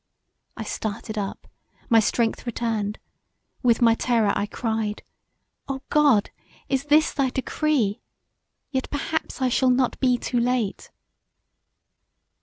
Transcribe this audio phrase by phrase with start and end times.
[0.57, 1.45] I started up,
[1.87, 2.97] my strength returned;
[3.61, 5.03] with my terror; I cried,
[5.67, 6.31] "Oh, God!
[6.69, 8.01] Is this thy decree?
[8.71, 10.89] Yet perhaps I shall not be too late."